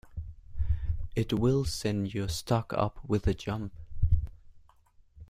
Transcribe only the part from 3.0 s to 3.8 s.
with a jump.